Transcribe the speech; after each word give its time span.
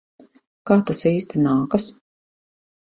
Kā 0.71 0.77
tas 0.91 1.03
īsti 1.11 1.45
nākas? 1.45 1.89